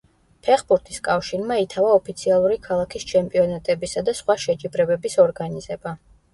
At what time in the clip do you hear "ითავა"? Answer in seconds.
1.65-1.91